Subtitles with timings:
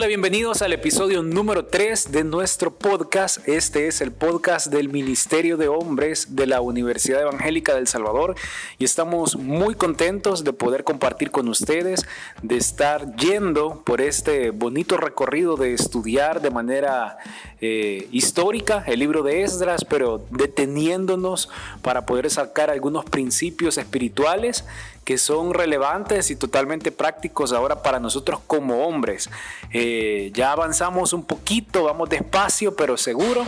[0.00, 3.46] Hola, bienvenidos al episodio número 3 de nuestro podcast.
[3.46, 8.34] Este es el podcast del Ministerio de Hombres de la Universidad Evangélica del Salvador
[8.78, 12.06] y estamos muy contentos de poder compartir con ustedes,
[12.40, 17.18] de estar yendo por este bonito recorrido de estudiar de manera
[17.60, 21.50] eh, histórica el libro de Esdras, pero deteniéndonos
[21.82, 24.64] para poder sacar algunos principios espirituales
[25.04, 29.28] que son relevantes y totalmente prácticos ahora para nosotros como hombres.
[29.72, 29.89] Eh,
[30.34, 33.44] ya avanzamos un poquito, vamos despacio pero seguro.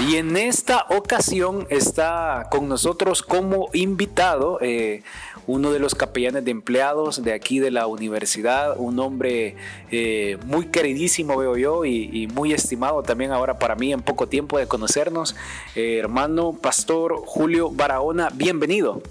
[0.00, 5.02] Y en esta ocasión está con nosotros como invitado eh,
[5.46, 9.56] uno de los capellanes de empleados de aquí de la universidad, un hombre
[9.90, 14.58] eh, muy queridísimo veo yo y, muy estimado también ahora para mí en poco tiempo
[14.58, 15.34] de conocernos,
[15.74, 19.02] hermano pastor Julio Barahona, bienvenido.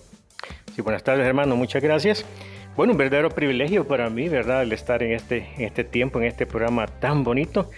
[0.75, 1.55] Sí, buenas tardes, hermano.
[1.55, 2.23] Muchas gracias.
[2.77, 6.25] Bueno, un verdadero privilegio para mí, ¿verdad?, el estar en este, en este tiempo, en
[6.25, 7.71] este programa tan bonito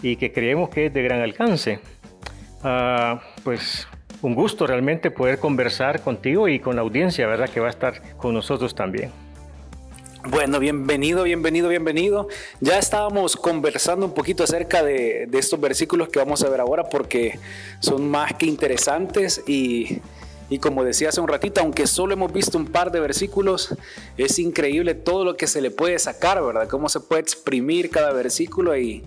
[0.00, 1.78] y que creemos que es de gran alcance.
[2.62, 3.86] Ah, pues
[4.22, 8.16] un gusto realmente poder conversar contigo y con la audiencia, ¿verdad?, que va a estar
[8.16, 9.10] con nosotros también.
[10.24, 12.28] Bueno, bienvenido, bienvenido, bienvenido.
[12.60, 16.84] Ya estábamos conversando un poquito acerca de, de estos versículos que vamos a ver ahora
[16.84, 17.38] porque
[17.80, 20.00] son más que interesantes y
[20.48, 23.74] y como decía hace un ratito, aunque solo hemos visto un par de versículos,
[24.16, 26.68] es increíble todo lo que se le puede sacar, ¿verdad?
[26.68, 29.04] Cómo se puede exprimir cada versículo y,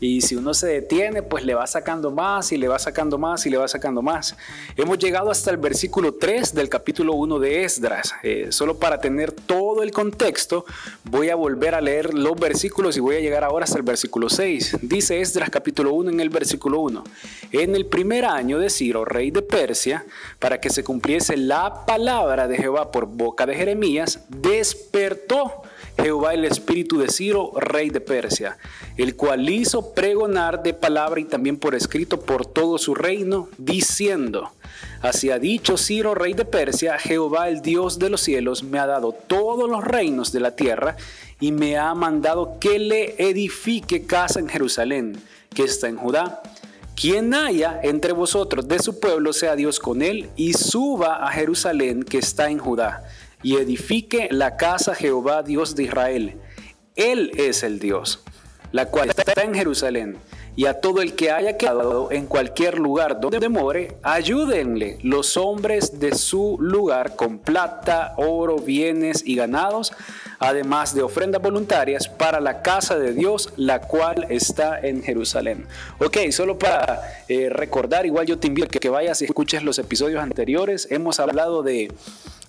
[0.00, 3.46] y si uno se detiene, pues le va sacando más y le va sacando más
[3.46, 4.36] y le va sacando más.
[4.76, 8.14] Hemos llegado hasta el versículo 3 del capítulo 1 de Esdras.
[8.22, 10.66] Eh, solo para tener todo el contexto,
[11.04, 14.28] voy a volver a leer los versículos y voy a llegar ahora hasta el versículo
[14.28, 14.78] 6.
[14.82, 17.04] Dice Esdras capítulo 1 en el versículo 1.
[17.52, 20.04] En el primer año de Ciro, rey de Persia,
[20.38, 25.62] para que se cumpliese la palabra de Jehová por boca de Jeremías, despertó
[26.00, 28.58] Jehová el espíritu de Ciro, rey de Persia,
[28.96, 34.52] el cual hizo pregonar de palabra y también por escrito por todo su reino, diciendo,
[35.02, 38.86] Así ha dicho Ciro, rey de Persia, Jehová el Dios de los cielos me ha
[38.86, 40.96] dado todos los reinos de la tierra
[41.40, 45.20] y me ha mandado que le edifique casa en Jerusalén,
[45.54, 46.42] que está en Judá.
[46.94, 52.02] Quien haya entre vosotros de su pueblo sea Dios con él y suba a Jerusalén
[52.02, 53.04] que está en Judá
[53.46, 56.40] y edifique la casa Jehová Dios de Israel.
[56.96, 58.24] Él es el Dios,
[58.72, 60.16] la cual está en Jerusalén.
[60.56, 66.00] Y a todo el que haya quedado en cualquier lugar donde more, ayúdenle los hombres
[66.00, 69.92] de su lugar con plata, oro, bienes y ganados,
[70.40, 75.68] además de ofrendas voluntarias para la casa de Dios, la cual está en Jerusalén.
[76.00, 79.78] Ok, solo para eh, recordar, igual yo te invito a que vayas y escuches los
[79.78, 80.88] episodios anteriores.
[80.90, 81.92] Hemos hablado de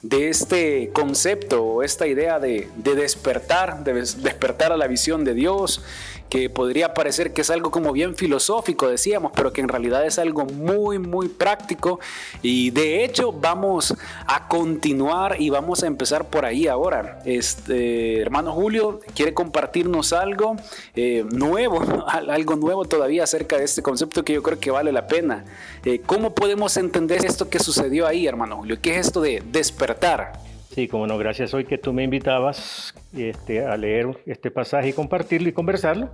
[0.01, 5.81] de este concepto esta idea de, despertar, de despertar a la visión de Dios,
[6.29, 10.19] que podría parecer que es algo como bien filosófico, decíamos, pero que en realidad es
[10.19, 11.99] algo muy, muy práctico.
[12.41, 13.95] Y de hecho vamos
[14.25, 17.19] a continuar y vamos a empezar por ahí ahora.
[17.25, 20.57] Este, hermano Julio, ¿quiere compartirnos algo
[20.95, 25.07] eh, nuevo, algo nuevo todavía acerca de este concepto que yo creo que vale la
[25.07, 25.45] pena?
[25.85, 28.77] Eh, ¿Cómo podemos entender esto que sucedió ahí, hermano Julio?
[28.81, 30.46] ¿Qué es esto de despertar?
[30.77, 34.93] Sí, como no, gracias hoy que tú me invitabas este, a leer este pasaje y
[34.93, 36.11] compartirlo y conversarlo.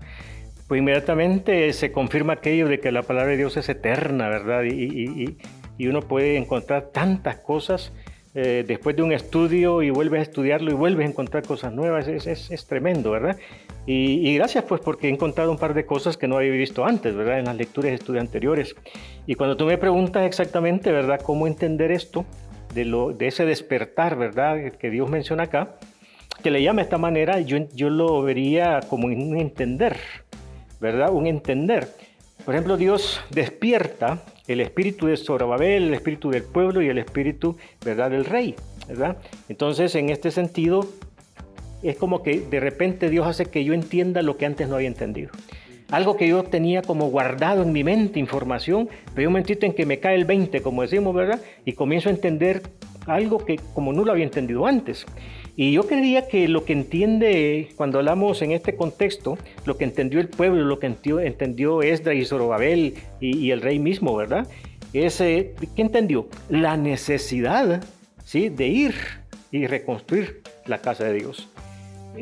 [0.69, 4.63] Pues inmediatamente se confirma aquello de que la palabra de Dios es eterna, ¿verdad?
[4.63, 5.35] Y,
[5.85, 7.91] uno puede encontrar tantas cosas
[8.35, 12.07] eh, después de un estudio y vuelves a estudiarlo y vuelves a encontrar cosas nuevas.
[12.07, 13.35] Es, es, tremendo, ¿verdad?
[13.85, 17.13] Y, gracias pues porque he encontrado un par de cosas que no había visto antes,
[17.13, 17.39] ¿verdad?
[17.39, 18.77] En las lecturas de estudios anteriores.
[19.27, 21.19] Y cuando tú me preguntas exactamente, ¿verdad?
[21.21, 22.25] ¿Cómo entender esto?
[22.73, 24.73] De, lo, de ese despertar, ¿verdad?
[24.73, 25.75] Que Dios menciona acá,
[26.41, 29.97] que le llama de esta manera, yo, yo lo vería como un entender,
[30.79, 31.11] ¿verdad?
[31.11, 31.87] Un entender.
[32.45, 37.57] Por ejemplo, Dios despierta el espíritu de Zorobabel, el espíritu del pueblo y el espíritu,
[37.85, 38.55] ¿verdad?, del rey,
[38.87, 39.17] ¿verdad?
[39.47, 40.85] Entonces, en este sentido,
[41.81, 44.87] es como que de repente Dios hace que yo entienda lo que antes no había
[44.87, 45.31] entendido
[45.93, 49.73] algo que yo tenía como guardado en mi mente, información, pero hay un momentito en
[49.73, 51.39] que me cae el 20, como decimos, ¿verdad?
[51.65, 52.63] Y comienzo a entender
[53.05, 55.05] algo que como no lo había entendido antes.
[55.55, 60.19] Y yo creía que lo que entiende, cuando hablamos en este contexto, lo que entendió
[60.19, 64.47] el pueblo, lo que entendió, entendió Esdra y Zorobabel y, el rey mismo, ¿verdad?
[64.93, 66.27] Es, eh, ¿Qué entendió?
[66.49, 67.83] La necesidad
[68.25, 68.49] ¿sí?
[68.49, 68.95] de ir
[69.51, 71.49] y reconstruir la casa de Dios.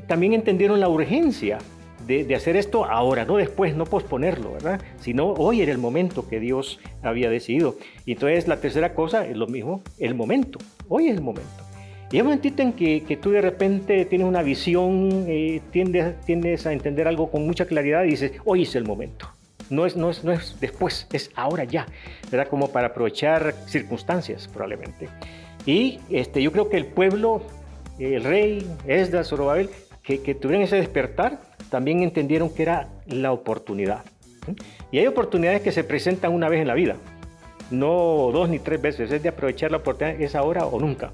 [0.07, 1.59] También entendieron la urgencia
[2.07, 4.81] de, hacer esto ahora, no después, no posponerlo, ¿verdad?
[4.99, 7.77] Sino hoy era el momento que Dios había decidido.
[8.05, 10.59] Y entonces la tercera cosa es lo mismo, el momento.
[10.87, 11.63] Hoy es el momento.
[12.11, 16.19] Y hay un momentito en que, que, tú de repente tienes una visión, eh, tiendes,
[16.21, 19.29] tiendes a entender algo con mucha claridad y dices, hoy es el momento.
[19.69, 21.85] No es, no, es, no es después, es ahora ya,
[22.29, 22.49] ¿verdad?
[22.49, 25.07] Como para aprovechar circunstancias probablemente.
[25.65, 27.43] Y este, yo creo que el pueblo,
[27.97, 29.69] el rey, Esdras, Zorobabel,
[30.03, 31.39] que, tuvieron ese despertar,
[31.69, 34.03] también entendieron que era la oportunidad.
[34.91, 36.95] Y hay oportunidades que se presentan una vez en la vida,
[37.69, 41.11] no dos ni tres veces, es de aprovechar la oportunidad, es ahora o nunca.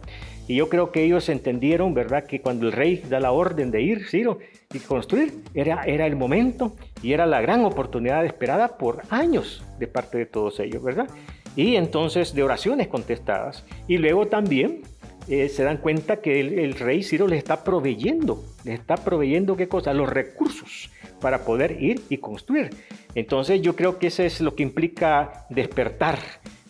[0.47, 3.81] Y yo creo que ellos entendieron, ¿verdad?, que cuando el rey da la orden de
[3.81, 4.39] ir, Ciro,
[4.73, 6.73] y construir, era, era el momento
[7.03, 11.09] y era la gran oportunidad esperada por años de parte de todos ellos, ¿verdad?
[11.57, 13.65] Y entonces de oraciones contestadas.
[13.87, 14.83] Y luego también
[15.27, 19.67] eh, se dan cuenta que el, rey Ciro les está proveyendo, les está proveyendo qué
[19.67, 20.89] cosa, los recursos
[21.19, 22.69] para poder ir y construir.
[23.15, 26.19] Entonces yo creo que eso es lo que implica despertar,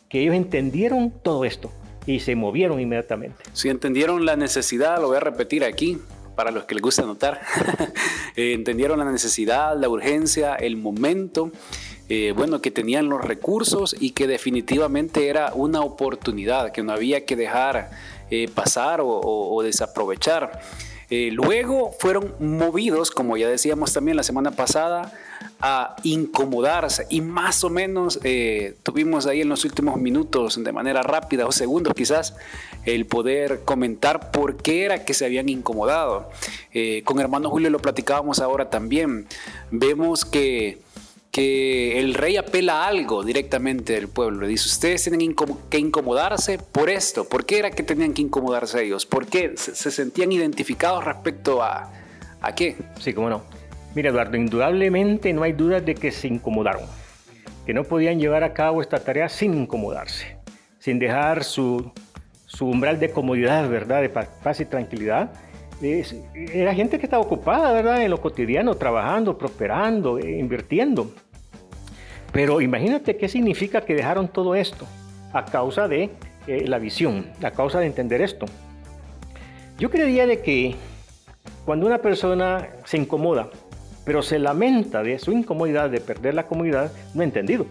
[0.09, 1.71] que ellos entendieron todo esto,
[2.07, 3.43] y se movieron inmediatamente.
[3.53, 5.99] Si entendieron la necesidad, lo voy a repetir aquí
[6.35, 7.41] para los que les gusta notar,
[8.35, 11.51] eh, entendieron la necesidad, la urgencia, el momento,
[12.09, 17.25] eh, bueno, que tenían los recursos y que definitivamente era una oportunidad que no había
[17.25, 17.89] que dejar
[18.29, 20.59] eh, pasar o, desaprovechar.
[21.09, 25.13] Eh, luego fueron movidos, como ya decíamos también la semana pasada,
[25.61, 31.01] a incomodarse y más o menos eh, tuvimos ahí en los últimos minutos, de manera
[31.03, 32.35] rápida o segundos quizás,
[32.85, 36.29] el poder comentar por qué era que se habían incomodado.
[37.05, 39.27] Con hermano Julio lo platicábamos ahora también.
[39.71, 40.79] Vemos que
[41.37, 44.41] el rey apela a algo directamente del pueblo.
[44.41, 45.35] Le dice, ustedes tienen
[45.69, 47.29] que incomodarse por esto.
[47.29, 49.05] ¿Por qué era que tenían que incomodarse ellos?
[49.05, 51.91] ¿Por qué se, sentían identificados respecto a,
[52.55, 52.75] qué?
[52.99, 53.43] Sí, cómo no.
[53.93, 56.83] Mira, Eduardo, indudablemente no hay dudas de que se incomodaron,
[57.65, 60.37] que no podían llevar a cabo esta tarea sin incomodarse,
[60.79, 61.91] sin dejar su,
[62.47, 64.01] su umbral de comodidad, ¿verdad?
[64.01, 65.31] De paz y tranquilidad.
[65.81, 68.01] era gente que estaba ocupada, ¿verdad?
[68.01, 71.11] En lo cotidiano, trabajando, prosperando, eh, invirtiendo.
[72.31, 74.85] Pero imagínate qué significa que dejaron todo esto
[75.33, 76.09] a causa de
[76.47, 78.45] eh, la visión, a causa de entender esto.
[79.79, 80.75] Yo creería de que
[81.65, 83.49] cuando una persona se incomoda,
[84.05, 87.65] pero se lamenta de su incomodidad, de perder la comodidad, no ha entendido.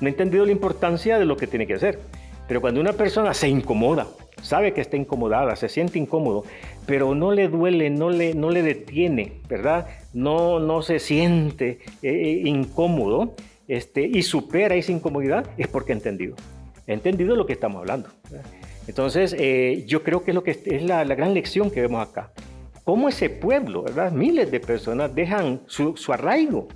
[0.00, 2.00] No ha entendido la importancia de lo que tiene que hacer.
[2.48, 4.06] Pero cuando una persona se incomoda,
[4.42, 6.44] sabe que está incomodada, se siente incómodo,
[6.86, 9.86] pero no le duele, no le, no le detiene, ¿verdad?
[10.12, 13.34] No, no se siente eh, eh, incómodo
[13.66, 16.36] este, y supera esa incomodidad, es porque ha entendido.
[16.86, 18.08] Ha entendido lo que estamos hablando.
[18.86, 22.30] Entonces, eh, yo creo que es, lo que es la, gran lección que vemos acá.
[22.84, 24.12] Cómo ese pueblo, ¿verdad?
[24.12, 26.68] Miles de personas dejan su, su arraigo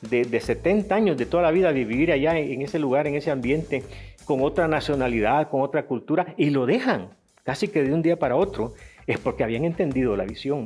[0.00, 3.16] de, de, 70 años, de toda la vida, de vivir allá en ese lugar, en
[3.16, 3.82] ese ambiente,
[4.28, 7.08] con otra nacionalidad, con otra cultura, y lo dejan
[7.44, 8.74] casi que de un día para otro,
[9.06, 10.64] es porque habían entendido la visión.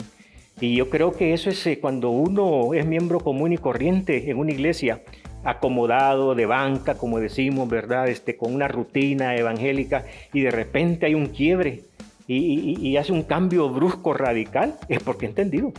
[0.61, 4.39] Y yo creo que eso es eh, cuando uno es miembro común y corriente en
[4.39, 5.03] una iglesia,
[5.45, 8.09] acomodado de banca, como decimos, ¿verdad?
[8.09, 11.85] Este, con una rutina evangélica, y de repente hay un quiebre
[12.27, 15.73] y, hace un cambio brusco, radical, es porque entendido.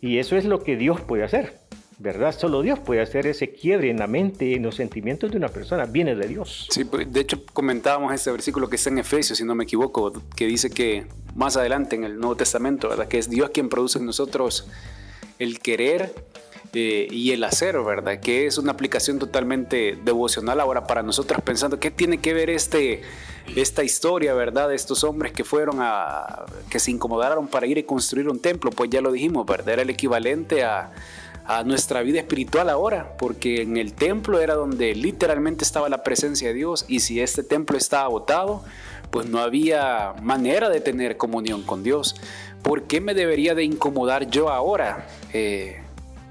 [0.00, 1.63] Y eso es lo que Dios puede hacer.
[1.98, 2.36] ¿Verdad?
[2.36, 5.84] Solo Dios puede hacer ese quiebre en la mente en los sentimientos de una persona,
[5.84, 6.68] viene de Dios.
[6.70, 10.12] Sí, pues, de hecho comentábamos este versículo que está en Efesios, si no me equivoco,
[10.36, 13.08] que dice que más adelante en el Nuevo Testamento, ¿verdad?
[13.08, 14.68] Que es Dios quien produce en nosotros
[15.38, 16.14] el querer
[16.72, 18.18] eh, y el hacer, ¿verdad?
[18.18, 23.02] Que es una aplicación totalmente devocional ahora para nosotros, pensando qué tiene que ver este,
[23.54, 24.68] esta historia, ¿verdad?
[24.68, 28.72] De estos hombres que fueron a, que se incomodaron para ir y construir un templo,
[28.72, 29.74] pues ya lo dijimos, ¿verdad?
[29.74, 30.92] Era el equivalente a
[31.46, 36.48] a nuestra vida espiritual ahora, porque en el templo era donde literalmente estaba la presencia
[36.48, 38.64] de Dios y si este templo estaba agotado,
[39.10, 42.16] pues no había manera de tener comunión con Dios.
[42.62, 45.06] ¿Por qué me debería de incomodar yo ahora?
[45.32, 45.80] Eh,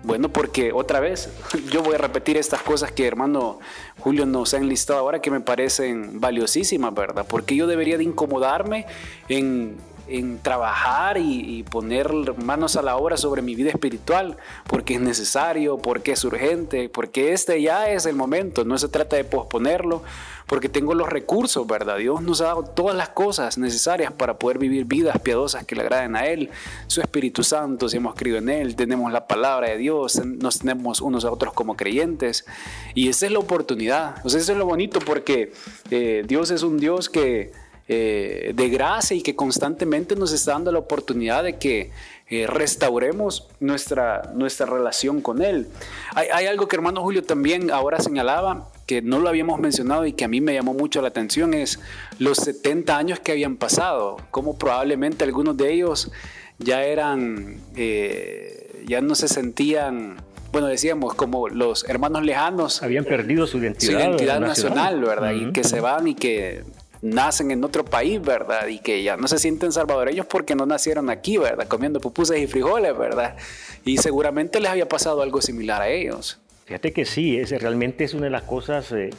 [0.03, 1.29] bueno, porque otra vez
[1.71, 3.59] yo voy a repetir estas cosas que hermano
[3.99, 7.25] Julio nos ha enlistado ahora que me parecen valiosísimas, ¿verdad?
[7.27, 8.85] Porque yo debería de incomodarme
[9.29, 15.01] en en trabajar y, poner manos a la obra sobre mi vida espiritual, porque es
[15.01, 20.03] necesario, porque es urgente, porque este ya es el momento, no se trata de posponerlo,
[20.45, 21.97] porque tengo los recursos, ¿verdad?
[21.97, 25.81] Dios nos ha dado todas las cosas necesarias para poder vivir vidas piadosas que le
[25.81, 26.49] agraden a Él,
[26.87, 31.01] su Espíritu Santo, si hemos creído en Él, tenemos la palabra de Dios, nos tenemos
[31.01, 32.45] unos a otros como creyentes,
[32.93, 35.53] y esa es la oportunidad, o sea, eso es lo bonito porque
[35.89, 40.71] eh, Dios es un Dios que eh, de gracia y que constantemente nos está dando
[40.71, 41.91] la oportunidad de que
[42.29, 45.67] eh, restauremos nuestra, nuestra relación con Él.
[46.15, 50.13] Hay, hay, algo que hermano Julio también ahora señalaba, que no lo habíamos mencionado y
[50.13, 51.79] que a mí me llamó mucho la atención, es
[52.19, 56.09] los 70 años que habían pasado, como probablemente algunos de ellos
[56.59, 60.17] ya eran, eh, ya no se sentían
[60.53, 62.83] bueno, decíamos, como los hermanos lejanos.
[62.83, 63.91] Habían perdido su identidad.
[63.91, 65.31] Su identidad nacional, ¿verdad?
[65.31, 66.63] Y que se van y que
[67.03, 68.67] nacen en otro país, ¿verdad?
[68.67, 71.67] Y que ya no se sienten salvadoreños porque no nacieron aquí, ¿verdad?
[71.67, 73.35] Comiendo pupusas y frijoles, ¿verdad?
[73.85, 76.39] Y seguramente les había pasado algo similar a ellos.
[76.65, 79.09] Fíjate que sí, es, realmente es una de las cosas eh,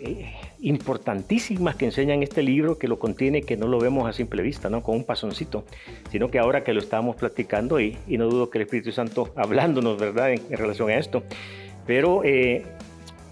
[0.00, 4.12] eh, importantísimas que enseña en este libro, que lo contiene, que no lo vemos a
[4.12, 4.82] simple vista, ¿no?
[4.82, 5.64] Con un pasoncito,
[6.10, 9.32] sino que ahora que lo estamos platicando, y, y no dudo que el Espíritu Santo
[9.36, 11.22] hablándonos, ¿verdad?, en, relación a esto.
[11.86, 12.64] Pero eh,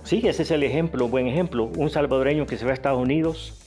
[0.04, 1.64] sí, ese es el ejemplo, buen ejemplo.
[1.76, 3.59] Un salvadoreño que se va a Estados Unidos,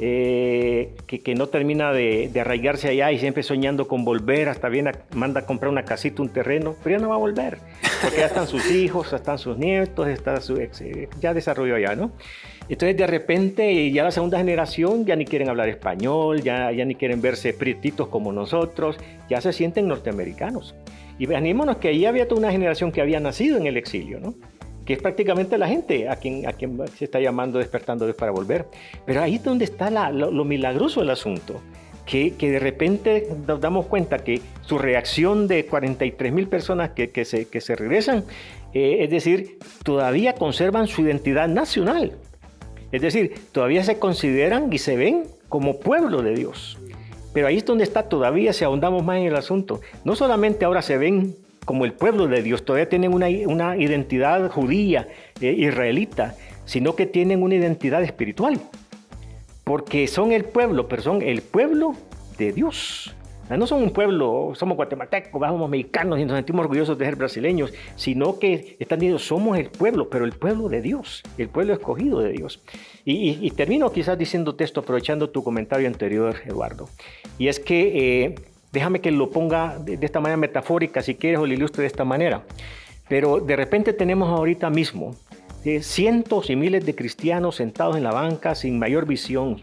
[0.00, 5.40] eh, que, no termina de, arraigarse allá y siempre soñando con volver, hasta bien manda
[5.40, 7.58] a comprar una casita, un terreno, pero ya no va a volver,
[8.02, 11.74] porque ya están sus hijos, ya están sus nietos, está su ex, eh, ya desarrolló
[11.76, 12.12] allá, ¿no?
[12.68, 16.94] Entonces de repente ya la segunda generación ya ni quieren hablar español, ya, ya ni
[16.94, 20.74] quieren verse prietitos como nosotros, ya se sienten norteamericanos.
[21.18, 24.34] Y animémonos que ahí había toda una generación que había nacido en el exilio, ¿no?
[24.88, 26.46] Que es prácticamente la gente a quien,
[26.96, 28.64] se está llamando, despertando para volver.
[29.04, 31.60] Pero ahí es donde está lo, milagroso del asunto.
[32.06, 37.26] Que, de repente nos damos cuenta que su reacción de 43 mil personas que, que,
[37.26, 38.24] se, que se regresan,
[38.72, 42.12] eh, es decir, todavía conservan su identidad nacional.
[42.90, 46.78] Es decir, todavía se consideran y se ven como pueblo de Dios.
[47.34, 49.82] Pero ahí es donde está todavía, si ahondamos más en el asunto.
[50.04, 51.36] No solamente ahora se ven
[51.68, 55.06] como el pueblo de Dios, todavía tienen una, una identidad judía,
[55.42, 56.34] eh, israelita,
[56.64, 58.58] sino que tienen una identidad espiritual.
[59.64, 61.92] Porque son el pueblo, pero son el pueblo
[62.38, 63.14] de Dios.
[63.50, 67.74] No son un pueblo, somos guatemaltecos, somos mexicanos y nos sentimos orgullosos de ser brasileños,
[67.96, 72.20] sino que están diciendo, somos el pueblo, pero el pueblo de Dios, el pueblo escogido
[72.20, 72.62] de Dios.
[73.04, 76.88] Y, termino quizás diciendo esto, aprovechando tu comentario anterior, Eduardo.
[77.38, 78.34] Y es que eh,
[78.72, 82.04] Déjame que lo ponga de, esta manera metafórica, si quieres, o lo ilustre de esta
[82.04, 82.42] manera.
[83.08, 85.14] Pero de repente tenemos ahorita mismo
[85.64, 89.60] eh, cientos y miles de cristianos sentados en la banca sin mayor visión,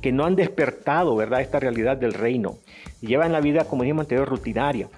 [0.00, 2.58] que no han despertado, ¿verdad?, esta realidad del reino.
[3.00, 4.88] Llevan la vida, como dijimos anterior, rutinaria.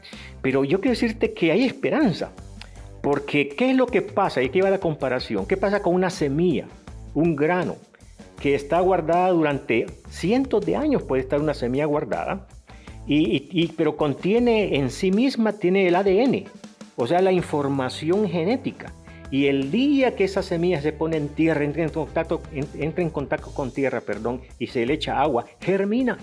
[0.42, 2.32] Pero yo quiero decirte que hay esperanza.
[3.02, 4.42] Porque, ¿qué es lo que pasa?
[4.42, 5.46] Y aquí va la comparación.
[5.46, 6.66] ¿Qué pasa con una semilla,
[7.14, 7.76] un grano,
[8.40, 11.04] que está guardada durante cientos de años?
[11.04, 12.48] Puede estar una semilla guardada
[13.06, 16.44] y, pero contiene en sí misma, tiene el ADN,
[16.96, 18.92] o sea, la información genética.
[19.30, 23.10] Y el día que esa semilla se pone en tierra, entra en contacto, entra en
[23.10, 26.18] contacto con tierra, perdón, y se le echa agua, germina.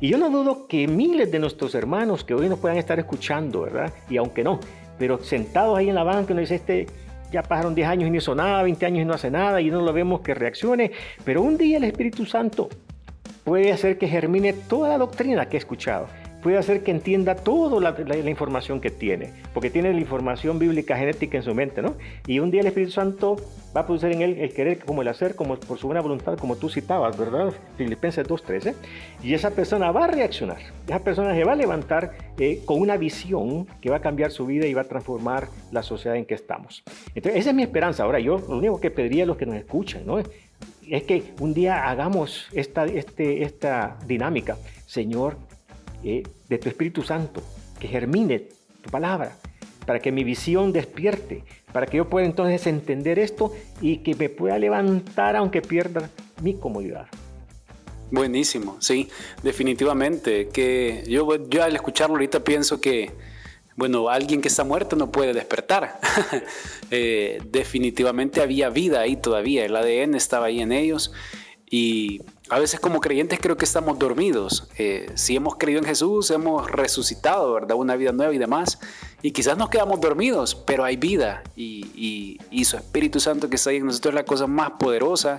[0.00, 3.62] Y yo no dudo que miles de nuestros hermanos que hoy nos puedan estar escuchando,
[3.62, 3.92] ¿verdad?
[4.10, 4.60] Y aunque no,
[4.98, 6.86] pero sentados ahí en la banca, uno dice, este
[7.32, 9.70] ya pasaron 10 años y no hizo nada, 20 años y no hace nada, y
[9.70, 10.92] no lo vemos que reaccione,
[11.24, 12.68] pero un día el Espíritu Santo
[13.46, 16.08] puede hacer que germine toda la doctrina que he escuchado,
[16.42, 21.38] puede hacer que entienda toda la, información que tiene, porque tiene la información bíblica genética
[21.38, 21.94] en su mente, ¿no?
[22.26, 23.36] Y un día el Espíritu Santo
[23.74, 26.36] va a producir en él el querer como el hacer, como por su buena voluntad,
[26.38, 27.52] como tú citabas, ¿verdad?
[27.76, 28.74] Filipenses 2.13.
[29.22, 32.96] Y esa persona va a reaccionar, esa persona se va a levantar eh, con una
[32.96, 36.34] visión que va a cambiar su vida y va a transformar la sociedad en que
[36.34, 36.82] estamos.
[37.14, 38.02] Entonces, esa es mi esperanza.
[38.02, 40.18] Ahora, yo lo único que pediría a los que nos escuchan, ¿no?
[40.90, 45.36] Es que un día hagamos esta, este, esta dinámica, Señor,
[46.04, 47.42] eh, de tu Espíritu Santo,
[47.78, 48.48] que germine
[48.82, 49.36] tu palabra,
[49.84, 54.28] para que mi visión despierte, para que yo pueda entonces entender esto y que me
[54.28, 56.10] pueda levantar aunque pierda
[56.42, 57.06] mi comodidad.
[58.10, 59.08] Buenísimo, sí,
[59.42, 60.48] definitivamente.
[60.48, 63.10] Que yo, yo al escucharlo ahorita pienso que
[63.76, 66.00] bueno, alguien que está muerto no puede despertar.
[66.92, 71.10] Eh, definitivamente había vida ahí todavía, el ADN estaba ahí en ellos
[71.68, 74.68] y a veces como creyentes creo que estamos dormidos.
[74.78, 77.76] Eh, si hemos creído en Jesús, hemos resucitado, ¿verdad?
[77.76, 78.78] Una vida nueva y demás.
[79.20, 83.76] Y quizás nos quedamos dormidos, pero hay vida y, su Espíritu Santo que está ahí
[83.76, 85.38] en nosotros es la cosa más poderosa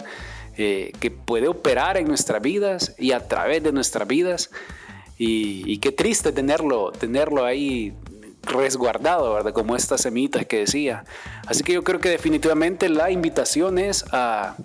[0.57, 4.49] eh, que puede operar en nuestras vidas y a través de nuestras vidas.
[5.17, 7.93] Y, y, qué triste tenerlo, tenerlo ahí
[8.47, 9.53] resguardado, ¿verdad?
[9.53, 11.03] Como estas semitas que decía.
[11.45, 14.55] Así que yo creo que definitivamente la invitación es a,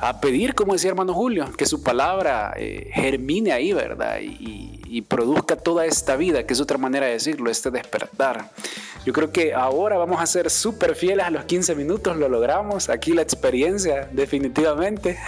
[0.00, 4.18] a pedir, como decía hermano Julio, que su palabra eh, germine ahí, ¿verdad?
[4.20, 4.72] Y,
[5.08, 8.50] produzca toda esta vida, que es otra manera de decirlo, este despertar.
[9.04, 12.88] Yo creo que ahora vamos a ser súper fieles a los 15 minutos, lo logramos,
[12.88, 15.18] aquí la experiencia, definitivamente.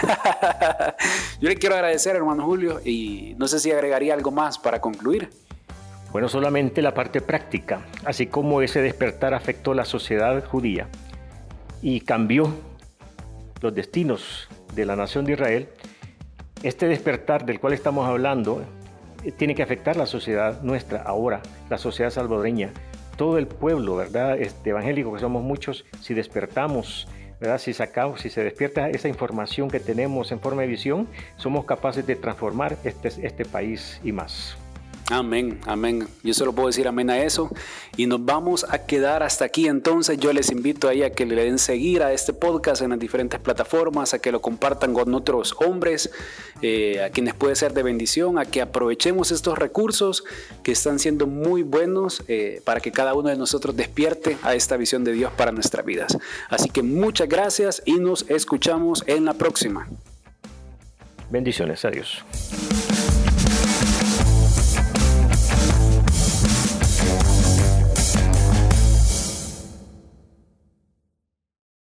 [1.41, 5.29] Yo le quiero agradecer, hermano Julio, y no sé si agregaría algo más para concluir.
[6.11, 10.87] Bueno, solamente la parte práctica, así como ese despertar afectó la sociedad judía
[11.81, 12.53] y cambió
[13.61, 15.69] los destinos de la nación de Israel,
[16.63, 18.63] este despertar del cual estamos hablando
[19.23, 22.71] eh, tiene que afectar la sociedad nuestra ahora, la sociedad salvadoreña,
[23.17, 24.39] todo el pueblo, ¿verdad?
[24.39, 27.07] Este evangélico que somos muchos, si despertamos,
[27.39, 27.57] ¿verdad?
[27.57, 32.07] Si sacamos, si se despierta esa información que tenemos en forma de visión, somos capaces
[32.07, 34.57] de transformar este, este país y más.
[35.09, 36.05] Amén, amén.
[36.21, 37.49] Yo solo puedo decir amén a eso.
[37.95, 39.67] Y nos vamos a quedar hasta aquí.
[39.67, 42.99] Entonces yo les invito ahí a que le den seguir a este podcast en las
[42.99, 46.11] diferentes plataformas, a que lo compartan con otros hombres,
[46.61, 50.25] eh, a quienes puede ser de bendición, a que aprovechemos estos recursos
[50.61, 54.75] que están siendo muy buenos eh, para que cada uno de nosotros despierte a esta
[54.75, 56.17] visión de Dios para nuestras vidas.
[56.49, 59.87] Así que muchas gracias y nos escuchamos en la próxima.
[61.29, 62.23] Bendiciones, adiós.